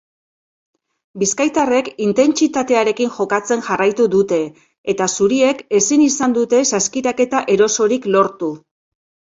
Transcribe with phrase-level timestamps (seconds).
[1.23, 4.41] Bizkaitarrek intentsitatearekin jokatzen jarraitu dute
[4.95, 8.53] eta zuriek ezin izan dute saskiraketa erosorik lortu.